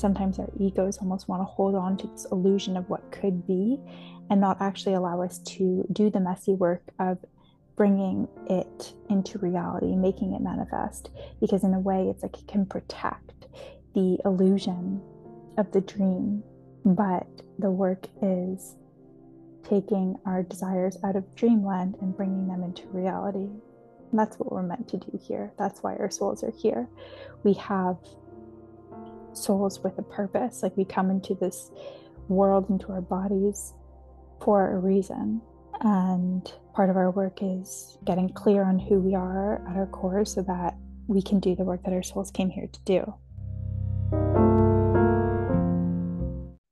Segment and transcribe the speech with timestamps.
[0.00, 3.78] sometimes our egos almost want to hold on to this illusion of what could be
[4.30, 7.18] and not actually allow us to do the messy work of
[7.76, 11.10] bringing it into reality, making it manifest.
[11.40, 13.46] Because in a way, it's like it can protect
[13.94, 15.00] the illusion
[15.58, 16.42] of the dream,
[16.84, 17.26] but
[17.58, 18.76] the work is
[19.64, 23.48] taking our desires out of dreamland and bringing them into reality.
[24.10, 25.52] And that's what we're meant to do here.
[25.58, 26.88] That's why our souls are here.
[27.44, 27.96] We have
[29.36, 30.62] souls with a purpose.
[30.62, 31.70] Like we come into this
[32.28, 33.74] world, into our bodies
[34.42, 35.40] for a reason.
[35.80, 40.24] And part of our work is getting clear on who we are at our core
[40.24, 43.14] so that we can do the work that our souls came here to do.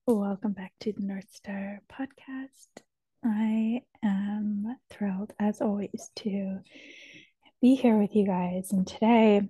[0.06, 2.83] Welcome back to the North Star podcast.
[3.25, 6.61] I am thrilled, as always, to
[7.61, 8.73] be here with you guys.
[8.73, 9.48] And today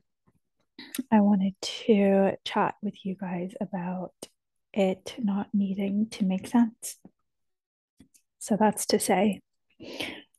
[1.10, 1.54] I wanted
[1.86, 4.12] to chat with you guys about
[4.72, 6.96] it not needing to make sense.
[8.38, 9.40] So that's to say,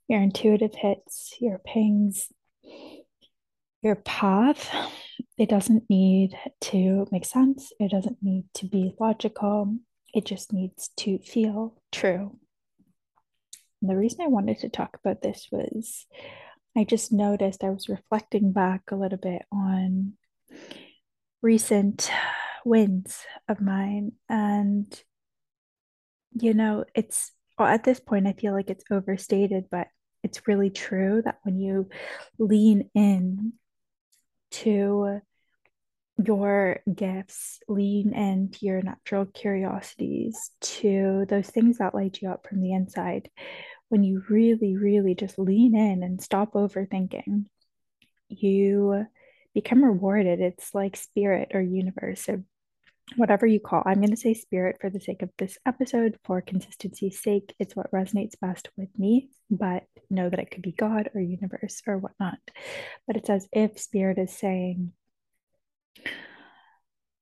[0.07, 2.29] your intuitive hits, your pings,
[3.81, 4.69] your path,
[5.37, 7.71] it doesn't need to make sense.
[7.79, 9.77] It doesn't need to be logical.
[10.13, 12.37] It just needs to feel true.
[13.81, 16.05] And the reason I wanted to talk about this was
[16.77, 20.13] I just noticed I was reflecting back a little bit on
[21.41, 22.09] recent
[22.65, 24.13] wins of mine.
[24.27, 25.01] And,
[26.33, 29.87] you know, it's well, at this point, I feel like it's overstated, but
[30.23, 31.89] it's really true that when you
[32.37, 33.53] lean in
[34.51, 35.19] to
[36.23, 42.61] your gifts, lean into your natural curiosities, to those things that light you up from
[42.61, 43.29] the inside,
[43.89, 47.45] when you really, really just lean in and stop overthinking,
[48.29, 49.05] you
[49.53, 50.39] become rewarded.
[50.39, 52.43] It's like spirit or universe or
[53.15, 53.83] whatever you call.
[53.85, 57.55] I'm going to say spirit for the sake of this episode for consistency's sake.
[57.59, 61.81] It's what resonates best with me, but know that it could be God or universe
[61.87, 62.39] or whatnot.
[63.07, 64.93] But it's as if spirit is saying,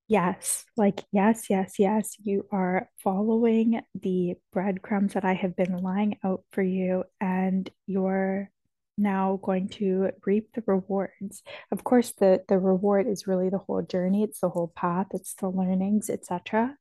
[0.09, 6.17] Yes, like, yes, yes, yes, you are following the breadcrumbs that I have been lying
[6.23, 8.49] out for you, and you're
[8.97, 11.43] now going to reap the rewards.
[11.71, 15.33] Of course, the the reward is really the whole journey, it's the whole path, it's
[15.35, 16.77] the learnings, etc.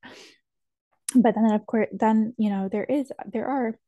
[1.14, 3.78] But then of course, then you know, there is there are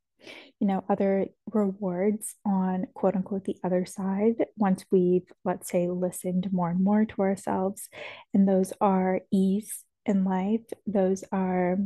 [0.61, 6.53] you know, other rewards on quote unquote the other side once we've, let's say, listened
[6.53, 7.89] more and more to ourselves.
[8.35, 11.77] And those are ease in life, those are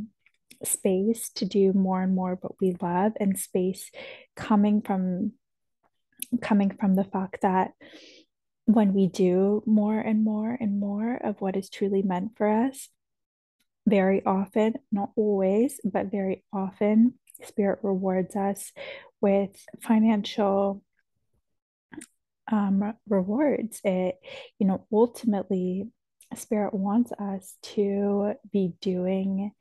[0.65, 3.91] space to do more and more what we love, and space
[4.37, 5.33] coming from
[6.41, 7.73] coming from the fact that
[8.67, 12.89] when we do more and more and more of what is truly meant for us,
[13.87, 18.73] very often, not always, but very often, Spirit rewards us
[19.21, 19.51] with
[19.83, 20.83] financial
[22.51, 23.81] um, rewards.
[23.83, 24.17] It,
[24.59, 25.89] you know, ultimately,
[26.35, 29.53] Spirit wants us to be doing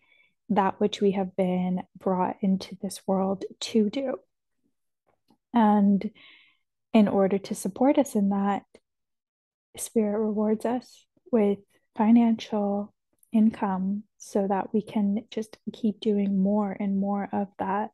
[0.49, 4.17] that which we have been brought into this world to do.
[5.53, 6.11] And
[6.94, 8.63] in order to support us in that,
[9.78, 11.59] Spirit rewards us with
[11.96, 12.94] financial
[13.31, 17.91] income so that we can just keep doing more and more of that.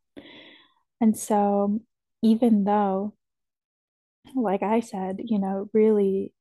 [0.99, 1.81] And so,
[2.23, 3.13] even though,
[4.35, 6.33] like I said, you know, really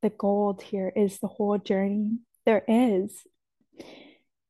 [0.00, 3.22] the gold here is the whole journey, there is.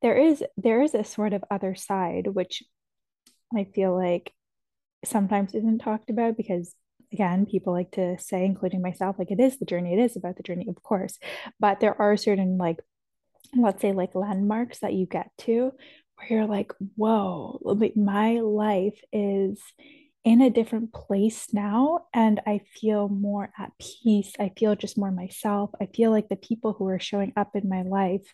[0.00, 2.64] There is there is a sort of other side which
[3.56, 4.32] I feel like
[5.04, 6.74] sometimes isn't talked about because
[7.12, 10.36] again people like to say including myself like it is the journey it is about
[10.36, 11.18] the journey of course
[11.60, 12.78] but there are certain like
[13.54, 15.72] let's say like landmarks that you get to
[16.16, 17.60] where you're like, whoa,
[17.96, 19.60] my life is
[20.24, 24.32] in a different place now and I feel more at peace.
[24.38, 25.70] I feel just more myself.
[25.80, 28.32] I feel like the people who are showing up in my life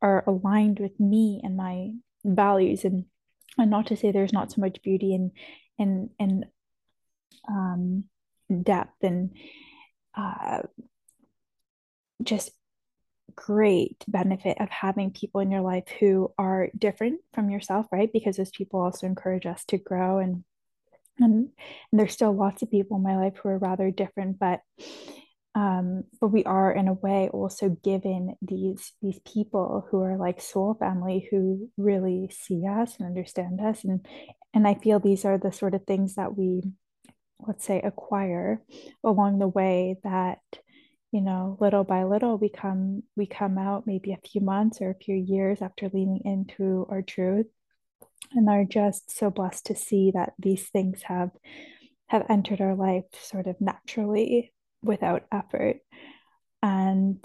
[0.00, 1.90] are aligned with me and my
[2.24, 3.04] values and
[3.56, 5.30] and not to say there's not so much beauty and
[5.78, 6.46] and and
[7.48, 8.04] um
[8.62, 9.30] depth and
[10.16, 10.60] uh
[12.22, 12.50] just
[13.36, 18.12] great benefit of having people in your life who are different from yourself, right?
[18.12, 20.44] Because those people also encourage us to grow and
[21.16, 21.50] and,
[21.92, 24.60] and there's still lots of people in my life who are rather different, but
[25.54, 30.40] um, but we are in a way also given these these people who are like
[30.40, 34.04] soul family who really see us and understand us and
[34.52, 36.62] and I feel these are the sort of things that we
[37.40, 38.62] let's say acquire
[39.02, 40.40] along the way that
[41.14, 44.90] you know, little by little we come we come out maybe a few months or
[44.90, 47.46] a few years after leaning into our truth
[48.32, 51.30] and are just so blessed to see that these things have
[52.08, 54.52] have entered our life sort of naturally
[54.82, 55.76] without effort.
[56.62, 57.24] And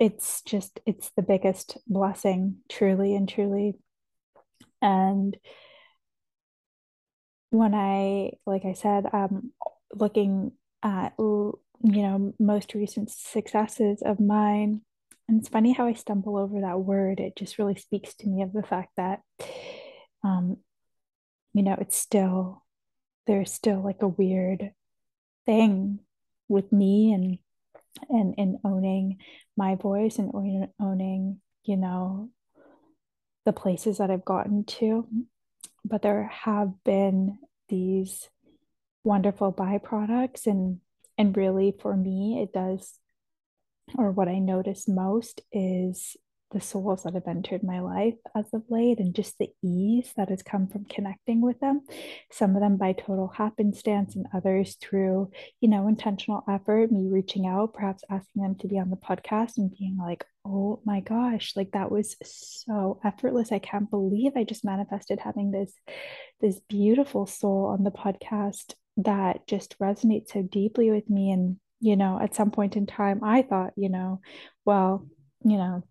[0.00, 3.74] it's just it's the biggest blessing truly and truly.
[4.82, 5.36] And
[7.50, 9.52] when i like i said um
[9.94, 10.52] looking
[10.82, 14.80] at you know most recent successes of mine
[15.28, 18.42] and it's funny how i stumble over that word it just really speaks to me
[18.42, 19.20] of the fact that
[20.24, 20.56] um
[21.52, 22.62] you know it's still
[23.26, 24.72] there's still like a weird
[25.46, 25.98] thing
[26.48, 27.38] with me and
[28.08, 29.18] and in owning
[29.56, 30.32] my voice and
[30.80, 32.30] owning you know
[33.44, 35.06] the places that I've gotten to
[35.84, 37.38] but there have been
[37.68, 38.28] these
[39.04, 40.46] wonderful byproducts.
[40.46, 40.80] And
[41.18, 42.98] and really for me it does
[43.98, 46.16] or what I notice most is
[46.52, 50.30] the souls that have entered my life as of late and just the ease that
[50.30, 51.82] has come from connecting with them.
[52.30, 55.30] Some of them by total happenstance and others through
[55.60, 59.58] you know intentional effort me reaching out perhaps asking them to be on the podcast
[59.58, 64.44] and being like oh my gosh like that was so effortless i can't believe i
[64.44, 65.72] just manifested having this
[66.40, 71.96] this beautiful soul on the podcast that just resonates so deeply with me and you
[71.96, 74.20] know at some point in time i thought you know
[74.64, 75.06] well
[75.44, 75.82] you know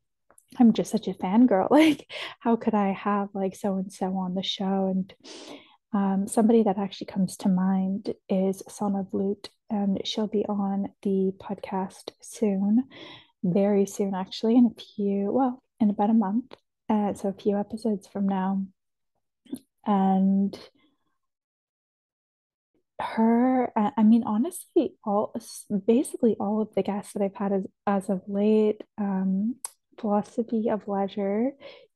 [0.58, 1.70] I'm just such a fangirl.
[1.80, 4.88] Like, how could I have like so and so on the show?
[4.92, 5.14] And
[5.94, 11.34] um, somebody that actually comes to mind is Sona Vloot, and she'll be on the
[11.40, 12.86] podcast soon,
[13.44, 16.54] very soon, actually, in a few, well, in about a month.
[16.90, 18.66] Uh, so a few episodes from now.
[19.86, 20.58] And
[23.00, 25.34] her, I mean, honestly, all
[25.88, 29.56] basically all of the guests that I've had as, as of late, um,
[30.00, 31.52] Philosophy of Leisure,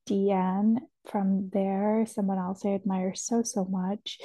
[0.08, 4.18] Deanne from there, someone else I admire so, so much.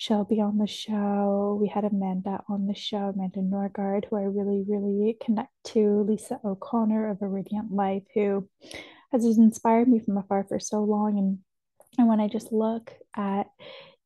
[0.00, 1.58] She'll be on the show.
[1.60, 6.06] We had Amanda on the show, Amanda Norgard, who I really, really connect to.
[6.08, 8.48] Lisa O'Connor of A Radiant Life, who
[9.10, 11.18] has inspired me from afar for so long.
[11.18, 11.38] And,
[11.98, 13.48] and when I just look at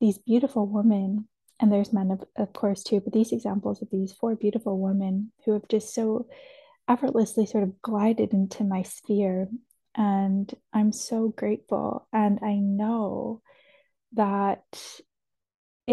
[0.01, 1.29] these beautiful women,
[1.61, 5.31] and there's men, of, of course, too, but these examples of these four beautiful women
[5.45, 6.27] who have just so
[6.89, 9.47] effortlessly sort of glided into my sphere.
[9.95, 12.09] And I'm so grateful.
[12.15, 13.43] And I know
[14.15, 14.65] that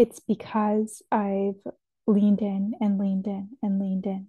[0.00, 1.62] it's because I've
[2.06, 4.28] leaned in and leaned in and leaned in,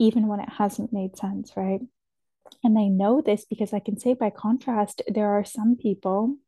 [0.00, 1.80] even when it hasn't made sense, right?
[2.64, 6.38] And I know this because I can say by contrast, there are some people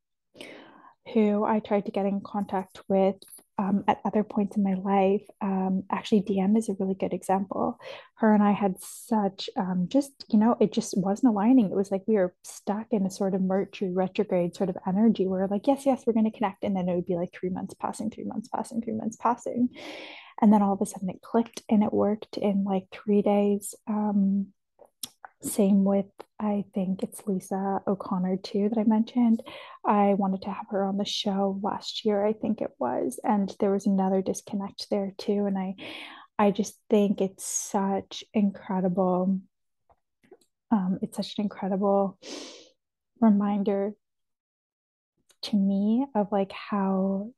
[1.14, 3.14] who I tried to get in contact with
[3.62, 5.22] um, at other points in my life.
[5.40, 7.78] Um, actually, Deanne is a really good example.
[8.16, 11.66] Her and I had such um, just, you know, it just wasn't aligning.
[11.66, 15.26] It was like we were stuck in a sort of Mercury retrograde sort of energy
[15.26, 16.64] where, like, yes, yes, we're going to connect.
[16.64, 19.68] And then it would be like three months passing, three months passing, three months passing.
[20.40, 23.76] And then all of a sudden it clicked and it worked in like three days.
[23.86, 24.48] Um,
[25.42, 26.06] same with,
[26.38, 29.42] I think it's Lisa O'Connor too that I mentioned.
[29.84, 33.54] I wanted to have her on the show last year, I think it was, and
[33.60, 35.46] there was another disconnect there too.
[35.46, 35.74] And I,
[36.38, 39.40] I just think it's such incredible.
[40.70, 42.18] Um, it's such an incredible
[43.20, 43.92] reminder
[45.42, 47.30] to me of like how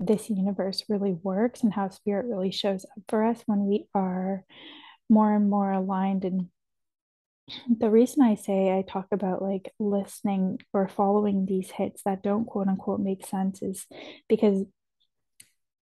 [0.00, 4.44] this universe really works and how spirit really shows up for us when we are
[5.08, 6.48] more and more aligned and
[7.68, 12.44] the reason I say I talk about like listening or following these hits that don't
[12.44, 13.86] quote unquote make sense is
[14.28, 14.64] because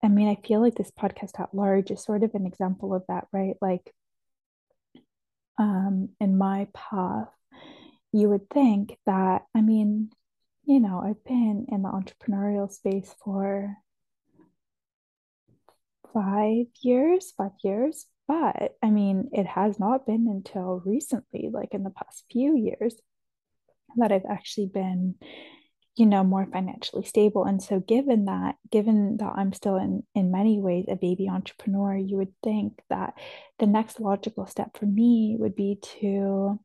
[0.04, 3.04] I mean, I feel like this podcast at large is sort of an example of
[3.08, 3.56] that, right?
[3.62, 3.92] Like,
[5.58, 7.30] um, in my path,
[8.14, 10.12] you would think that, I mean,
[10.66, 13.76] you know, I've been in the entrepreneurial space for
[16.14, 21.84] five years, five years, but I mean, it has not been until recently, like in
[21.84, 22.96] the past few years,
[23.96, 25.16] that I've actually been,
[25.96, 27.46] you know, more financially stable.
[27.46, 31.96] And so given that, given that I'm still in in many ways a baby entrepreneur,
[31.96, 33.14] you would think that
[33.60, 36.60] the next logical step for me would be to,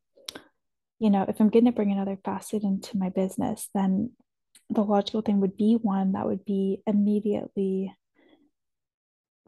[0.98, 4.10] you know, if I'm going to bring another facet into my business, then
[4.68, 7.94] the logical thing would be one that would be immediately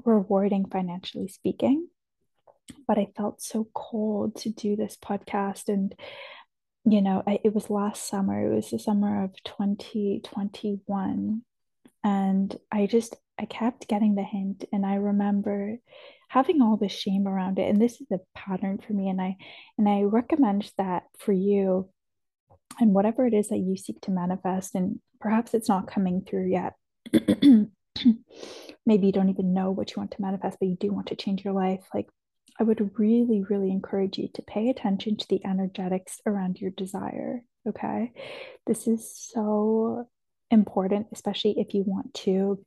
[0.04, 1.88] rewarding financially speaking
[2.86, 5.68] but I felt so cold to do this podcast.
[5.68, 5.94] And,
[6.84, 11.42] you know, I, it was last summer, it was the summer of 2021.
[12.02, 15.78] And I just, I kept getting the hint and I remember
[16.28, 19.36] having all the shame around it and this is a pattern for me and I
[19.78, 21.88] and I recommend that for you
[22.80, 26.50] and whatever it is that you seek to manifest and perhaps it's not coming through
[26.50, 26.74] yet
[28.86, 31.16] maybe you don't even know what you want to manifest but you do want to
[31.16, 32.08] change your life like
[32.58, 37.42] I would really, really encourage you to pay attention to the energetics around your desire.
[37.68, 38.12] Okay.
[38.66, 40.08] This is so
[40.50, 42.64] important, especially if you want to,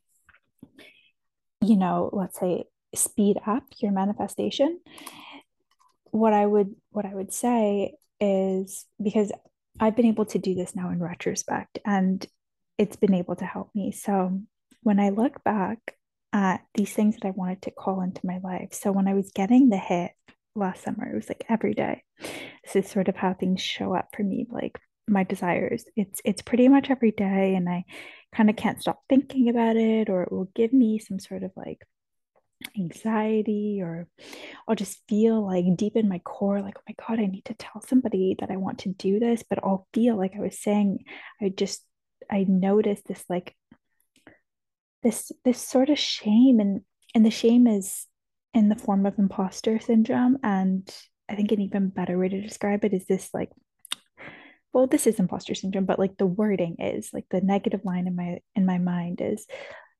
[1.61, 2.65] you know, let's say
[2.95, 4.79] speed up your manifestation.
[6.11, 9.31] What I would what I would say is because
[9.79, 12.25] I've been able to do this now in retrospect and
[12.77, 13.91] it's been able to help me.
[13.91, 14.41] So
[14.81, 15.96] when I look back
[16.37, 18.69] at these things that I wanted to call into my life.
[18.71, 20.11] So when I was getting the hit
[20.55, 22.03] last summer, it was like every day.
[22.63, 24.77] This is sort of how things show up for me, like
[25.07, 25.83] my desires.
[25.95, 27.85] It's it's pretty much every day and I
[28.35, 31.51] kind of can't stop thinking about it or it will give me some sort of
[31.55, 31.81] like
[32.77, 34.07] anxiety or
[34.67, 37.53] I'll just feel like deep in my core like oh my god I need to
[37.53, 41.05] tell somebody that I want to do this but I'll feel like I was saying
[41.39, 41.83] I just
[42.31, 43.55] I noticed this like
[45.07, 46.81] this this sort of shame and
[47.15, 48.05] and the shame is
[48.53, 50.37] in the form of imposter syndrome.
[50.43, 50.93] And
[51.29, 53.49] i think an even better way to describe it is this like
[54.73, 58.15] well this is imposter syndrome but like the wording is like the negative line in
[58.15, 59.45] my in my mind is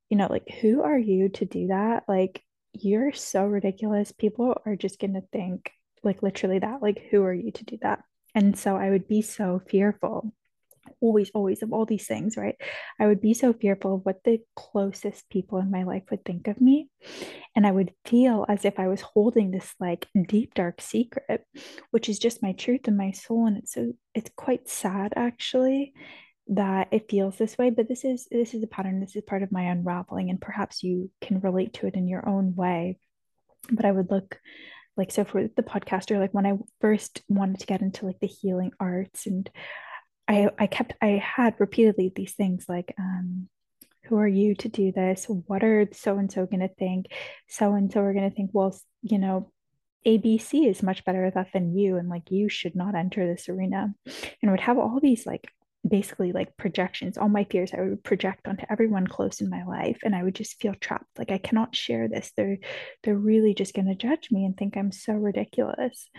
[0.10, 2.04] you know like who are you to do that?
[2.08, 4.12] Like you're so ridiculous.
[4.12, 5.72] People are just going to think
[6.04, 8.04] like literally that like who are you to do that?
[8.36, 10.34] And so i would be so fearful
[11.02, 12.56] always, always of all these things, right?
[13.00, 16.48] I would be so fearful of what the closest people in my life would think
[16.48, 16.90] of me.
[17.56, 21.44] And I would feel as if I was holding this like deep, dark secret,
[21.92, 23.48] which is just my truth and my soul.
[23.48, 25.94] And it's so, it's quite sad actually
[26.50, 29.44] that it feels this way but this is this is a pattern this is part
[29.44, 32.98] of my unraveling and perhaps you can relate to it in your own way
[33.70, 34.40] but i would look
[34.96, 38.28] like so for the podcaster like when i first wanted to get into like the
[38.28, 39.50] healing arts and
[40.28, 43.50] I I kept I had repeatedly these things like um
[44.08, 45.26] who are you to do this?
[45.26, 47.08] What are so and so going to think?
[47.48, 49.52] So and so are going to think, well, you know,
[50.06, 53.50] ABC is much better at that than you, and like you should not enter this
[53.50, 53.94] arena.
[54.42, 55.52] And would have all these like
[55.88, 60.00] basically like projections, all my fears I would project onto everyone close in my life,
[60.04, 61.18] and I would just feel trapped.
[61.18, 62.32] Like I cannot share this.
[62.38, 62.58] They're
[63.04, 66.10] they're really just going to judge me and think I'm so ridiculous.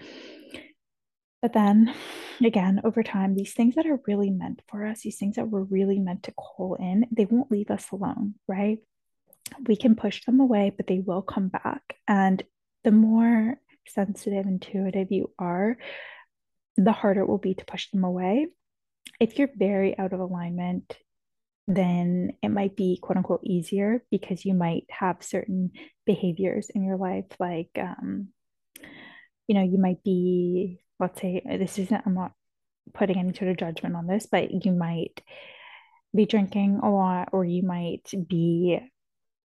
[1.40, 1.94] But then
[2.44, 5.62] again, over time, these things that are really meant for us, these things that we're
[5.62, 8.78] really meant to call in, they won't leave us alone, right?
[9.66, 11.96] We can push them away, but they will come back.
[12.06, 12.42] And
[12.84, 15.78] the more sensitive, intuitive you are,
[16.76, 18.48] the harder it will be to push them away.
[19.20, 20.96] If you're very out of alignment,
[21.66, 25.72] then it might be quote unquote easier because you might have certain
[26.06, 28.28] behaviors in your life, like, um,
[29.46, 32.32] you know, you might be let's say this isn't, I'm not
[32.94, 35.22] putting any sort of judgment on this, but you might
[36.14, 38.80] be drinking a lot or you might be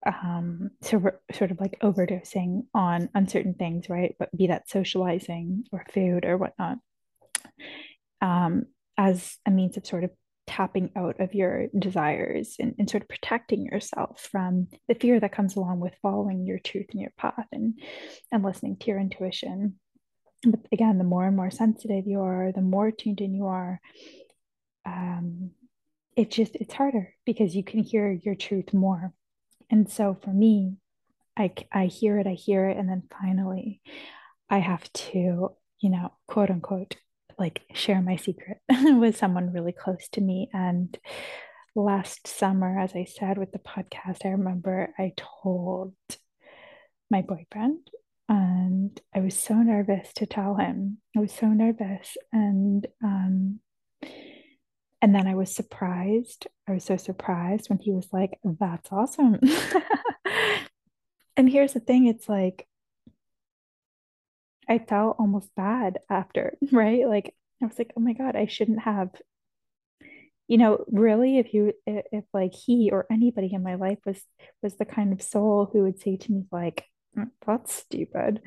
[0.06, 4.16] um sort sort of like overdosing on uncertain things, right?
[4.20, 6.78] But be that socializing or food or whatnot,
[8.22, 8.66] um,
[8.98, 10.12] as a means of sort of
[10.48, 15.32] tapping out of your desires and, and sort of protecting yourself from the fear that
[15.32, 17.80] comes along with following your truth and your path and
[18.32, 19.80] and listening to your intuition
[20.46, 23.80] but again, the more and more sensitive you are, the more tuned in you are,
[24.86, 25.52] um,
[26.16, 29.14] it just it's harder because you can hear your truth more.
[29.70, 30.78] And so for me,
[31.38, 33.82] I I hear it, I hear it, and then finally,
[34.50, 36.96] I have to, you know, quote unquote,
[37.38, 40.50] like share my secret with someone really close to me.
[40.54, 40.98] And
[41.76, 45.96] last summer, as I said with the podcast, I remember I told
[47.10, 47.80] my boyfriend
[48.28, 50.98] and I was so nervous to tell him.
[51.16, 53.60] I was so nervous, and um,
[55.02, 56.48] and then I was surprised.
[56.68, 59.40] I was so surprised when he was like, "That's awesome."
[61.38, 62.68] and here's the thing: it's like
[64.68, 67.08] I felt almost bad after, right?
[67.08, 69.10] Like I was like, "Oh my god, I shouldn't have."
[70.48, 74.22] You know, really, if you if, if like he or anybody in my life was
[74.64, 76.86] was the kind of soul who would say to me like
[77.46, 78.42] that's stupid.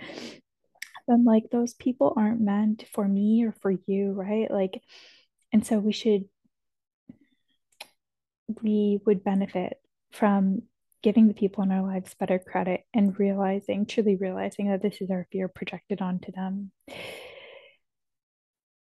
[1.06, 4.50] Then, like, those people aren't meant for me or for you, right?
[4.50, 4.82] Like,
[5.52, 6.24] and so we should,
[8.62, 9.80] we would benefit
[10.12, 10.62] from
[11.02, 15.10] giving the people in our lives better credit and realizing, truly realizing that this is
[15.10, 16.72] our fear projected onto them.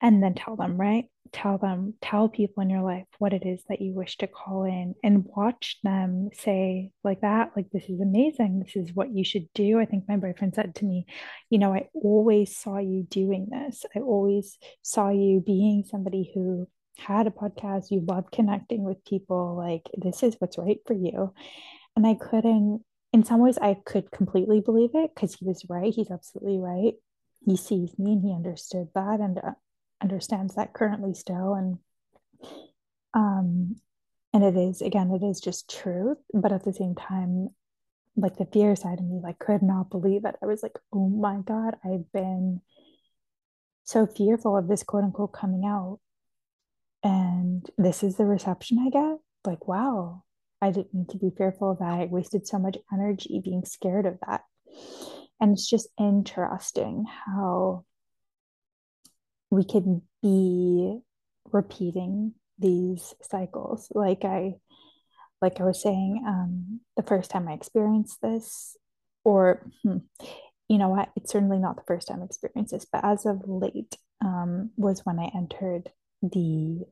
[0.00, 1.06] And then tell them, right?
[1.32, 4.64] Tell them, tell people in your life what it is that you wish to call
[4.64, 8.60] in and watch them say like that, like, this is amazing.
[8.60, 9.78] This is what you should do.
[9.78, 11.04] I think my boyfriend said to me,
[11.50, 13.84] you know, I always saw you doing this.
[13.94, 17.90] I always saw you being somebody who had a podcast.
[17.90, 19.56] You love connecting with people.
[19.56, 21.34] Like, this is what's right for you.
[21.94, 25.92] And I couldn't, in some ways, I could completely believe it because he was right.
[25.92, 26.94] He's absolutely right.
[27.44, 29.20] He sees me and he understood that.
[29.20, 29.52] And uh,
[30.02, 31.78] understands that currently still and
[33.14, 33.76] um
[34.32, 37.48] and it is again it is just truth but at the same time
[38.16, 41.08] like the fear side of me like could not believe it i was like oh
[41.08, 42.60] my god i've been
[43.88, 45.98] so fearful of this quote unquote coming out.
[47.02, 49.18] And this is the reception i get.
[49.44, 50.24] Like wow
[50.60, 52.00] i didn't need to be fearful of that.
[52.00, 54.42] I wasted so much energy being scared of that.
[55.40, 57.84] And it's just interesting how
[59.50, 61.00] we can be
[61.52, 63.88] repeating these cycles.
[63.94, 64.54] Like i
[65.40, 68.76] like i was saying um the first time i experienced this
[69.24, 69.98] or hmm,
[70.68, 71.10] you know what?
[71.16, 75.02] It's certainly not the first time i experienced this but as of late um was
[75.04, 75.90] when i entered
[76.22, 76.84] the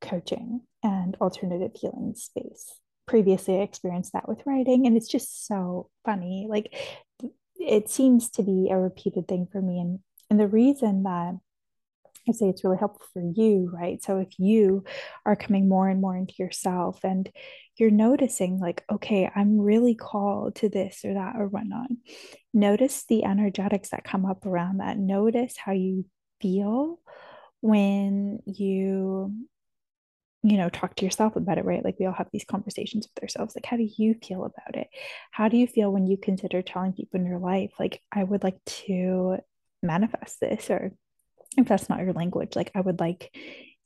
[0.00, 2.78] coaching and alternative healing space.
[3.06, 6.46] Previously i experienced that with writing and it's just so funny.
[6.48, 6.74] Like
[7.58, 11.36] it seems to be a repeated thing for me and and the reason that
[12.28, 14.02] I say it's really helpful for you, right?
[14.02, 14.84] So if you
[15.24, 17.30] are coming more and more into yourself and
[17.76, 21.88] you're noticing, like, okay, I'm really called to this or that or whatnot,
[22.52, 24.98] notice the energetics that come up around that.
[24.98, 26.06] Notice how you
[26.40, 27.00] feel
[27.60, 29.32] when you
[30.42, 33.22] you know talk to yourself about it right like we all have these conversations with
[33.22, 34.86] ourselves like how do you feel about it
[35.32, 38.44] how do you feel when you consider telling people in your life like i would
[38.44, 39.38] like to
[39.82, 40.92] manifest this or
[41.56, 43.34] if that's not your language, like I would like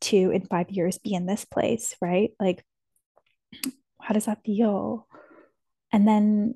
[0.02, 2.30] to in five years be in this place, right?
[2.40, 2.64] Like,
[4.00, 5.06] how does that feel?
[5.92, 6.54] And then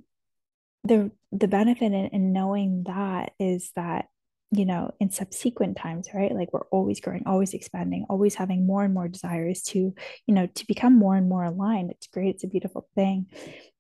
[0.85, 4.07] the the benefit in, in knowing that is that
[4.51, 8.85] you know in subsequent times right like we're always growing always expanding always having more
[8.85, 9.95] and more desires to
[10.27, 13.27] you know to become more and more aligned it's great it's a beautiful thing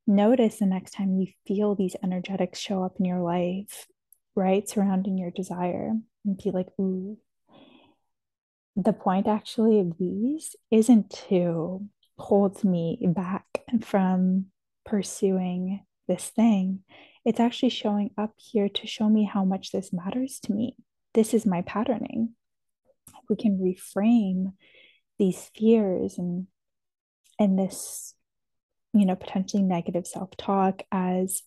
[0.07, 3.87] notice the next time you feel these energetics show up in your life
[4.35, 5.93] right surrounding your desire
[6.25, 7.19] and be like ooh
[8.77, 11.87] the point actually of these isn't to
[12.19, 13.45] hold me back
[13.81, 14.47] from
[14.85, 16.81] pursuing this thing.
[17.25, 20.77] It's actually showing up here to show me how much this matters to me.
[21.15, 22.31] This is my patterning.
[23.29, 24.53] We can reframe
[25.19, 26.47] these fears and
[27.39, 28.15] and this,
[28.93, 31.43] you know, potentially negative self-talk as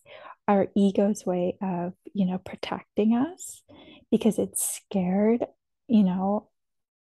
[0.46, 3.62] our ego's way of, you know, protecting us
[4.10, 5.46] because it's scared,
[5.86, 6.48] you know,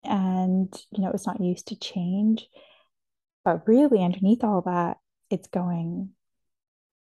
[0.08, 2.48] and you know it's not used to change.
[3.46, 4.98] But really underneath all that
[5.30, 6.10] it's going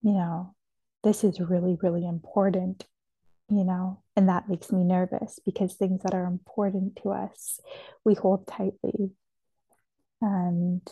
[0.04, 0.56] you know
[1.04, 2.86] this is really really important
[3.50, 7.60] you know and that makes me nervous because things that are important to us
[8.04, 9.12] we hold tightly.
[10.22, 10.88] And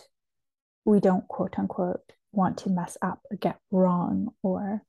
[0.84, 4.82] we don't quote unquote want to mess up or get wrong or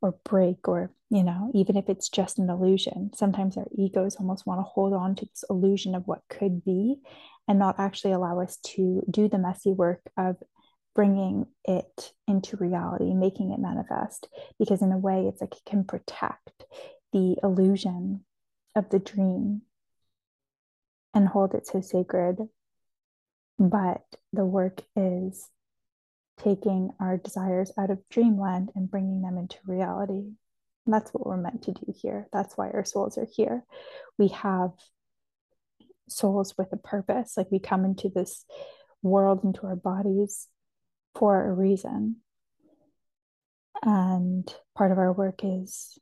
[0.00, 3.10] or break or you know even if it's just an illusion.
[3.14, 6.96] Sometimes our egos almost want to hold on to this illusion of what could be
[7.46, 10.36] and not actually allow us to do the messy work of
[10.94, 15.84] bringing it into reality making it manifest because in a way it's like it can
[15.84, 16.64] protect
[17.12, 18.24] the illusion
[18.74, 19.62] of the dream
[21.14, 22.36] and hold it so sacred.
[23.58, 25.48] But the work is
[26.42, 30.32] taking our desires out of dreamland and bringing them into reality.
[30.86, 32.28] And that's what we're meant to do here.
[32.32, 33.64] That's why our souls are here.
[34.18, 34.70] We have
[36.08, 37.36] souls with a purpose.
[37.36, 38.44] Like we come into this
[39.02, 40.48] world, into our bodies
[41.14, 42.16] for a reason.
[43.82, 45.98] And part of our work is,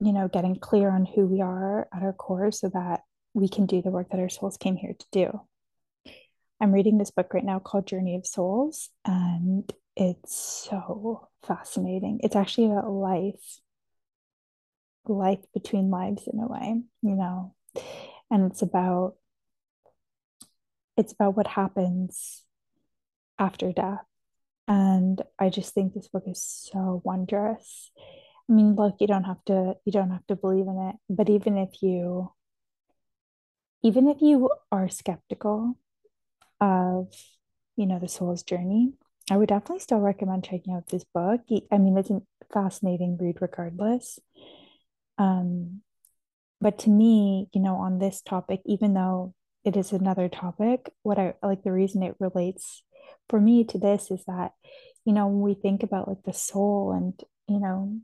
[0.00, 3.02] you know, getting clear on who we are at our core so that
[3.34, 5.40] we can do the work that our souls came here to do.
[6.60, 12.20] I'm reading this book right now called Journey of Souls, and it's so fascinating.
[12.22, 13.60] It's actually about life,
[15.06, 17.54] life between lives in a way, you know,
[18.30, 19.14] and it's about
[20.96, 22.42] it's about what happens
[23.38, 24.04] after death.
[24.68, 27.90] And I just think this book is so wondrous.
[28.48, 31.28] I mean, look, you don't have to you don't have to believe in it, but
[31.30, 32.32] even if you
[33.82, 35.78] even if you are skeptical
[36.60, 37.08] of,
[37.76, 38.92] you know, the soul's journey,
[39.30, 41.40] I would definitely still recommend checking out this book.
[41.70, 42.20] I mean, it's a
[42.52, 44.18] fascinating read regardless.
[45.18, 45.82] Um,
[46.60, 50.90] but to me, you know, on this topic, even though it is another topic.
[51.02, 52.82] What I like the reason it relates
[53.28, 54.52] for me to this is that,
[55.04, 57.98] you know, when we think about like the soul and, you know,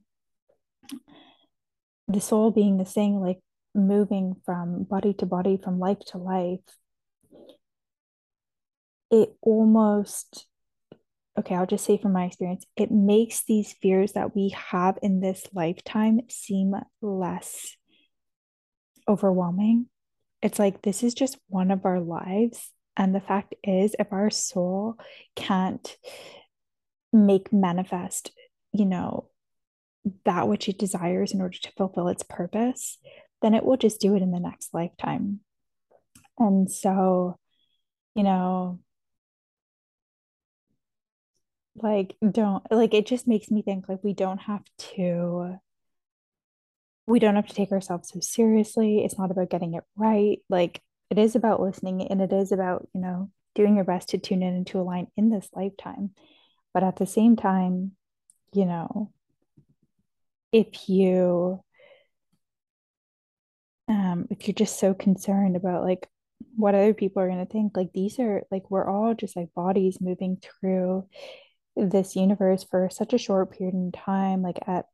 [2.09, 3.41] the soul being this thing like
[3.75, 6.61] moving from body to body, from life to life,
[9.11, 10.47] it almost,
[11.39, 15.21] okay, I'll just say from my experience, it makes these fears that we have in
[15.21, 17.77] this lifetime seem less
[19.09, 19.87] overwhelming.
[20.43, 22.71] It's like this is just one of our lives.
[22.97, 24.97] And the fact is, if our soul
[25.35, 25.97] can't
[27.13, 28.31] make manifest,
[28.73, 29.29] you know,
[30.25, 32.99] that which it desires in order to fulfill its purpose,
[33.43, 35.41] then it will just do it in the next lifetime.
[36.39, 37.39] And so,
[38.15, 38.81] you know,
[41.83, 45.59] like don't like it just makes me think like we don't have to
[47.07, 49.05] we don't have to take ourselves so seriously.
[49.05, 50.39] It's not about getting it right.
[50.49, 54.19] Like it is about listening and it is about, you know, doing your best to
[54.19, 56.11] tune in and to align in this lifetime.
[56.75, 57.93] But at the same time,
[58.53, 59.13] you know,
[60.53, 61.63] if you
[63.89, 66.09] um if you're just so concerned about like
[66.57, 69.55] what other people are going to think, like these are like we're all just like
[69.55, 71.07] bodies moving through
[71.77, 74.87] this universe for such a short period in time like at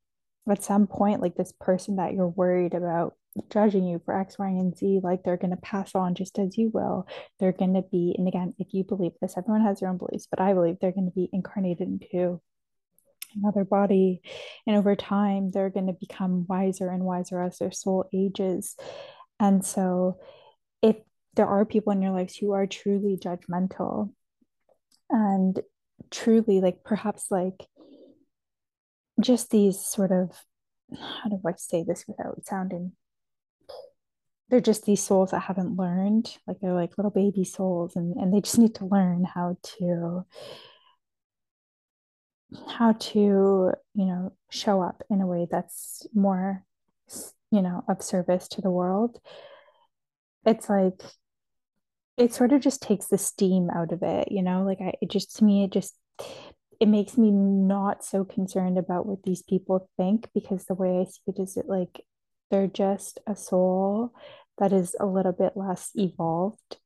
[0.51, 3.15] at some point like this person that you're worried about
[3.51, 6.59] judging you for X, Y, and Z, like they're going to pass on just as
[6.59, 7.07] you will.
[7.39, 10.27] They're going to be, and again, if you believe this, everyone has their own beliefs,
[10.31, 12.41] but I believe they're going to be incarnated into
[13.35, 14.21] another body.
[14.67, 18.77] And over time, they're going to become wiser and wiser as their soul ages.
[19.41, 20.19] And so,
[20.83, 20.97] if
[21.35, 24.13] there are people in your lives who are truly judgmental
[25.09, 25.59] and
[26.11, 27.67] truly, like perhaps like
[29.21, 30.31] just these sort of
[30.93, 32.93] how do I say this without sounding
[34.53, 38.35] they're just these souls that haven't learned like they're like little baby souls and, and
[38.35, 40.27] they just need to learn how to
[42.69, 46.65] how to you know show up in a way that's more
[47.51, 49.19] you know of service to the world.
[50.45, 51.01] It's like
[52.19, 55.11] it sort of just takes the steam out of it you know like i it
[55.11, 55.97] just to me it just
[56.83, 61.05] it makes me not so concerned about what these people think because the way I
[61.05, 62.05] see it is that like
[62.51, 64.13] they're just a soul
[64.59, 66.79] that is a little bit less evolved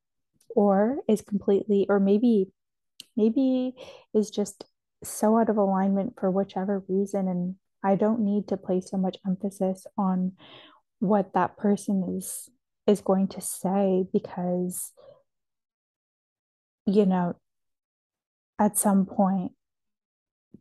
[0.55, 2.53] or is completely or maybe
[3.17, 3.73] maybe
[4.12, 4.67] is just
[5.03, 9.17] so out of alignment for whichever reason and I don't need to place so much
[9.27, 10.33] emphasis on
[10.99, 12.51] what that person is
[12.87, 14.93] is going to say because
[16.87, 17.35] you know
[18.59, 19.53] at some point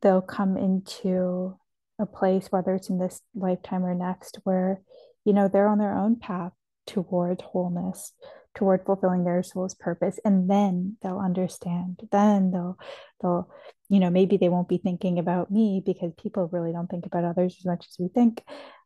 [0.02, 1.58] they'll come into
[2.00, 4.82] a place, whether it's in this lifetime or next, where,
[5.24, 6.52] you know, they're on their own path
[6.86, 8.14] toward wholeness,
[8.54, 10.20] toward fulfilling their soul's purpose.
[10.26, 12.02] And then they'll understand.
[12.12, 12.78] Then they'll,
[13.22, 13.50] they'll,
[13.90, 17.24] you know, maybe they won't be thinking about me because people really don't think about
[17.24, 18.44] others as much as we think.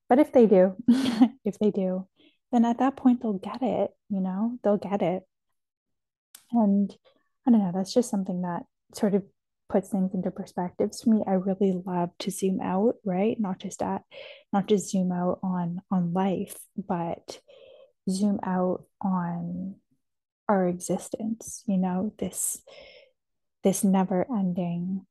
[0.08, 0.76] But if they do,
[1.46, 2.08] if they do,
[2.52, 5.24] then at that point they'll get it, you know, they'll get it.
[6.52, 6.96] And
[7.48, 9.24] I don't know, that's just something that sort of
[9.70, 11.24] puts things into perspectives for me.
[11.28, 13.40] I really love to zoom out right?
[13.40, 14.04] Not just at
[14.52, 17.40] not just zoom out on on life but
[18.10, 19.76] zoom out on
[20.48, 22.62] our existence you know this
[23.64, 25.06] this never ending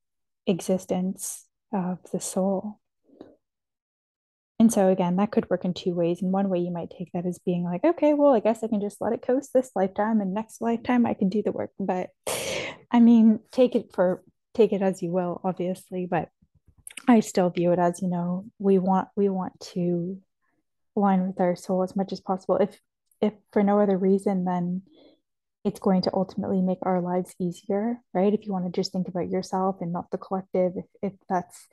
[0.46, 2.80] existence of the soul
[4.58, 7.10] and so again that could work in two ways and one way you might take
[7.12, 9.70] that as being like okay well i guess i can just let it coast this
[9.74, 12.10] lifetime and next lifetime i can do the work but
[12.90, 14.22] i mean take it for
[14.58, 16.28] take it as you will, obviously, but
[17.06, 20.18] I still view it as, you know, we want we want to
[20.96, 22.56] align with our soul as much as possible.
[22.56, 22.78] If
[23.22, 24.82] if for no other reason, then
[25.64, 28.34] it's going to ultimately make our lives easier, right?
[28.34, 31.68] If you want to just think about yourself and not the collective, if, if that's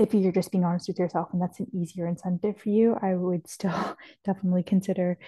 [0.00, 3.14] if you're just being honest with yourself and that's an easier incentive for you, I
[3.14, 5.18] would still definitely consider,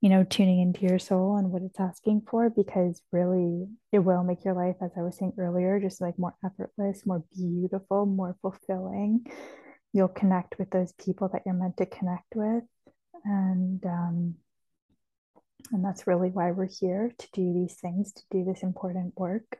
[0.00, 4.24] you know, tuning into your soul and what it's asking for because really it will
[4.24, 8.36] make your life, as I was saying earlier, just like more effortless, more beautiful, more
[8.40, 9.26] fulfilling.
[9.92, 12.64] You'll connect with those people that you're meant to connect with.
[13.24, 14.34] And um
[15.70, 19.58] and that's really why we're here to do these things, to do this important work.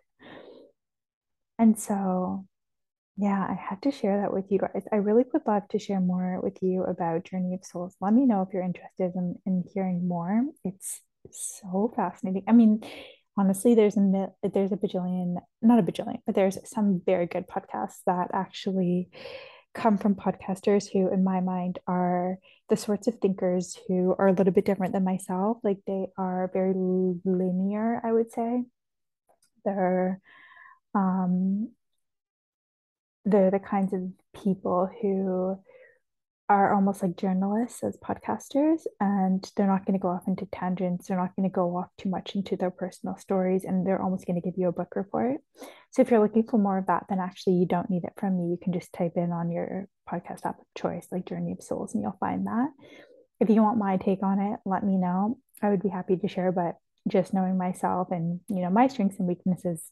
[1.58, 2.46] And so
[3.16, 4.84] yeah, I had to share that with you guys.
[4.90, 7.94] I really would love to share more with you about Journey of Souls.
[8.00, 10.42] Let me know if you're interested in, in hearing more.
[10.64, 12.44] It's so fascinating.
[12.48, 12.82] I mean,
[13.36, 18.00] honestly, there's a there's a bajillion, not a bajillion, but there's some very good podcasts
[18.06, 19.10] that actually
[19.74, 24.32] come from podcasters who, in my mind, are the sorts of thinkers who are a
[24.32, 25.58] little bit different than myself.
[25.62, 28.64] Like they are very linear, I would say.
[29.64, 30.20] They're
[30.94, 31.70] um,
[33.24, 34.02] they're the kinds of
[34.42, 35.58] people who
[36.48, 41.06] are almost like journalists as podcasters and they're not going to go off into tangents
[41.06, 44.26] they're not going to go off too much into their personal stories and they're almost
[44.26, 45.38] going to give you a book report.
[45.92, 48.36] So if you're looking for more of that then actually you don't need it from
[48.36, 48.50] me.
[48.50, 51.94] You can just type in on your podcast app of choice like journey of souls
[51.94, 52.68] and you'll find that.
[53.40, 55.38] If you want my take on it let me know.
[55.62, 56.76] I would be happy to share but
[57.08, 59.90] just knowing myself and you know my strengths and weaknesses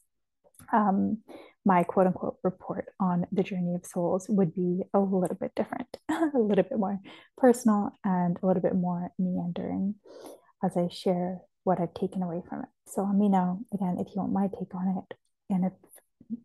[0.71, 1.19] um,
[1.65, 5.97] my quote unquote report on the journey of souls would be a little bit different,
[6.09, 6.99] a little bit more
[7.37, 9.95] personal and a little bit more meandering
[10.63, 12.69] as I share what I've taken away from it.
[12.87, 15.17] So let me know again if you want my take on it.
[15.49, 15.73] And if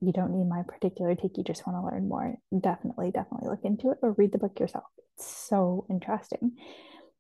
[0.01, 3.65] you don't need my particular take, you just want to learn more, definitely, definitely look
[3.65, 4.85] into it or read the book yourself.
[5.17, 6.53] It's so interesting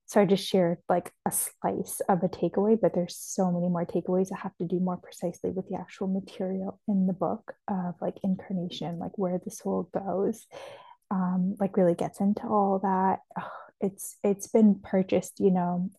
[0.06, 3.84] so I just shared like a slice of a takeaway, but there's so many more
[3.84, 7.94] takeaways that have to do more precisely with the actual material in the book of
[8.00, 10.46] like incarnation, like where the soul goes,
[11.10, 13.20] um, like really gets into all that.
[13.38, 15.90] Oh, it's it's been purchased, you know,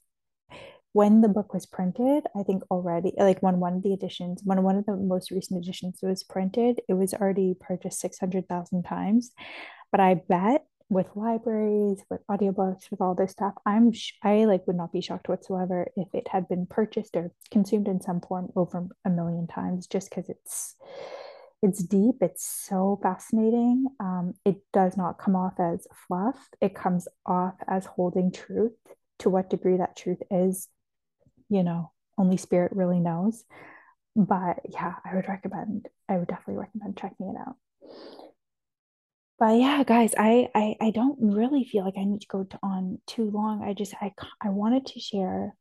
[0.93, 4.63] when the book was printed, I think already like when one of the editions, when
[4.63, 9.32] one of the most recent editions was printed, it was already purchased 600,000 times.
[9.91, 13.91] But I bet with libraries, with audiobooks, with all this stuff, I'm
[14.23, 18.02] I like would not be shocked whatsoever if it had been purchased or consumed in
[18.02, 20.76] some form over a million times, just because it's
[21.62, 22.15] it's deep.
[22.21, 23.88] It's so fascinating.
[24.00, 26.38] Um, it does not come off as fluff.
[26.62, 28.73] It comes off as holding truth.
[29.21, 30.67] To what degree that truth is,
[31.50, 33.43] you know, only spirit really knows.
[34.15, 35.89] But yeah, I would recommend.
[36.08, 37.56] I would definitely recommend checking it out
[39.39, 42.60] but yeah guys I, I i don't really feel like i need to go to,
[42.63, 43.63] on too long.
[43.63, 44.12] I just i
[44.43, 45.56] i wanted to share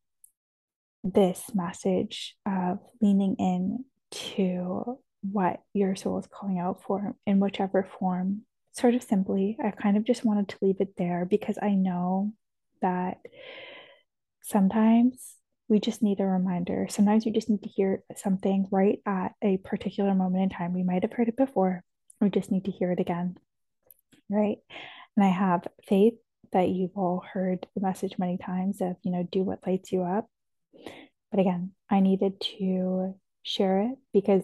[1.05, 7.89] this message of leaning in to what your soul is calling out for in whichever
[7.99, 9.57] form sort of simply.
[9.63, 12.33] I kind of just wanted to leave it there because i know
[12.83, 13.19] that
[14.43, 15.35] sometimes
[15.69, 16.87] we just need a reminder.
[16.89, 20.73] Sometimes you just need to hear something right at a particular moment in time.
[20.73, 21.83] We might have heard it before.
[22.21, 23.37] We just need to hear it again
[24.29, 24.59] right?
[25.17, 26.15] And I have faith
[26.53, 30.03] that you've all heard the message many times of, you know, do what lights you
[30.03, 30.29] up.
[31.31, 34.43] But again, I needed to share it because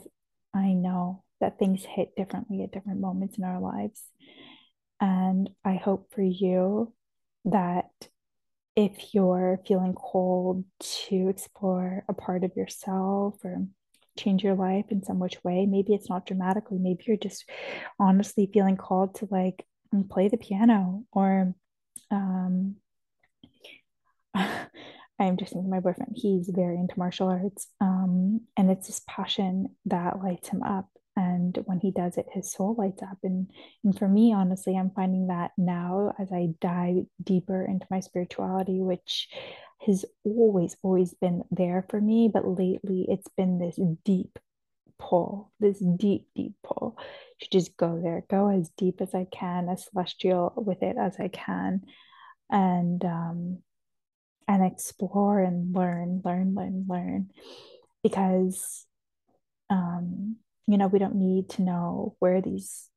[0.54, 4.02] I know that things hit differently at different moments in our lives.
[5.00, 6.92] And I hope for you
[7.44, 7.90] that
[8.76, 10.64] if you're feeling called
[11.08, 13.66] to explore a part of yourself or
[14.16, 17.44] change your life in some which way, maybe it's not dramatically, maybe you're just
[17.98, 21.54] honestly feeling called to like and play the piano or
[22.10, 22.76] um
[25.22, 27.68] I'm just thinking my boyfriend, he's very into martial arts.
[27.80, 30.88] Um, and it's this passion that lights him up.
[31.14, 33.18] And when he does it, his soul lights up.
[33.22, 33.50] And
[33.84, 38.80] and for me, honestly, I'm finding that now as I dive deeper into my spirituality,
[38.80, 39.28] which
[39.86, 44.38] has always, always been there for me, but lately it's been this deep
[45.02, 46.96] pull, this deep, deep pull.
[47.40, 51.16] To just go there, go as deep as I can, as celestial with it as
[51.18, 51.82] I can,
[52.48, 53.58] and um,
[54.46, 57.30] and explore and learn, learn, learn, learn,
[58.04, 58.86] because
[59.70, 60.36] um,
[60.68, 62.88] you know we don't need to know where these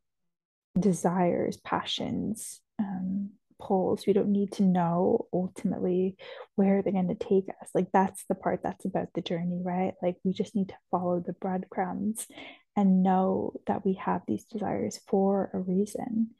[0.80, 4.06] desires, passions, um, pulls.
[4.06, 6.18] We don't need to know ultimately
[6.56, 7.70] where they're going to take us.
[7.74, 9.94] Like that's the part that's about the journey, right?
[10.02, 12.28] Like we just need to follow the breadcrumbs
[12.76, 16.32] and know that we have these desires for a reason.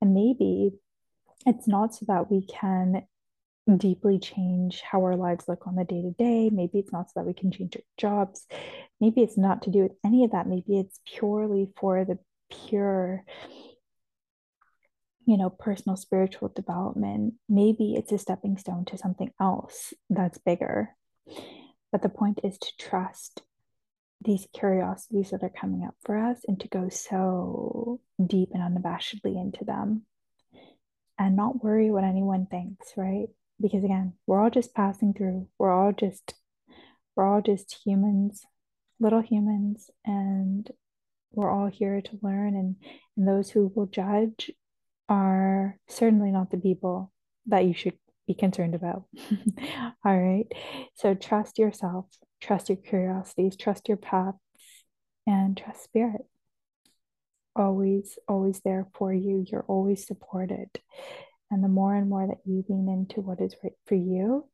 [0.00, 0.72] And maybe
[1.46, 3.06] it's not so that we can
[3.76, 6.50] deeply change how our lives look on the day to day.
[6.50, 8.46] Maybe it's not so that we can change our jobs.
[9.00, 10.46] Maybe it's not to do with any of that.
[10.46, 12.18] Maybe it's purely for the
[12.68, 13.24] pure
[15.26, 20.90] you know, personal spiritual development, maybe it's a stepping stone to something else that's bigger.
[21.92, 23.42] But the point is to trust
[24.20, 29.40] these curiosities that are coming up for us and to go so deep and unabashedly
[29.40, 30.02] into them
[31.18, 33.28] and not worry what anyone thinks, right?
[33.60, 35.48] Because again, we're all just passing through.
[35.58, 36.34] We're all just
[37.14, 38.44] we're all just humans,
[38.98, 40.68] little humans, and
[41.32, 42.76] we're all here to learn and
[43.16, 44.50] and those who will judge
[45.08, 47.12] are certainly not the people
[47.46, 49.04] that you should be concerned about.
[50.04, 50.46] All right.
[50.94, 52.06] So trust yourself,
[52.40, 54.34] trust your curiosities, trust your path,
[55.26, 56.22] and trust spirit.
[57.56, 59.44] always, always there for you.
[59.46, 60.68] You're always supported.
[61.50, 64.48] And the more and more that you lean into what is right for you,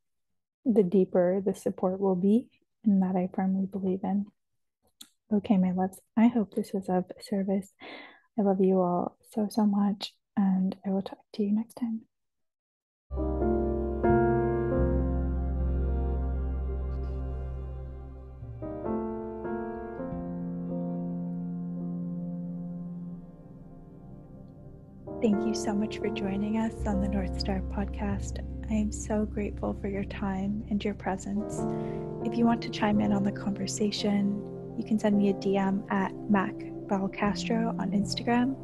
[0.64, 2.48] the deeper the support will be.
[2.84, 4.26] And that I firmly believe in.
[5.32, 7.72] Okay, my loves, I hope this was of service.
[8.38, 10.12] I love you all so, so much.
[10.40, 12.00] And I will talk to you next time.
[25.20, 28.38] Thank you so much for joining us on the North Star podcast.
[28.70, 31.60] I am so grateful for your time and your presence.
[32.24, 34.42] If you want to chime in on the conversation,
[34.78, 36.54] you can send me a DM at Mac
[37.12, 38.56] Castro on Instagram.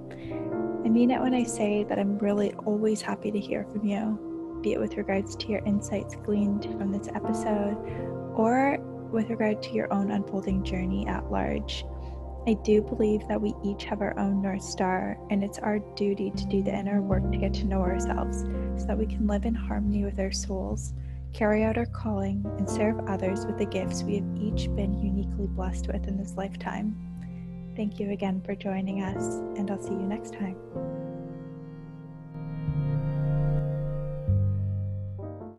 [0.86, 4.60] I mean it when I say that I'm really always happy to hear from you,
[4.62, 7.76] be it with regards to your insights gleaned from this episode
[8.36, 8.78] or
[9.10, 11.84] with regard to your own unfolding journey at large.
[12.46, 16.30] I do believe that we each have our own North Star, and it's our duty
[16.30, 18.44] to do the inner work to get to know ourselves
[18.80, 20.94] so that we can live in harmony with our souls,
[21.32, 25.48] carry out our calling, and serve others with the gifts we have each been uniquely
[25.48, 26.96] blessed with in this lifetime.
[27.76, 30.56] Thank you again for joining us, and I'll see you next time.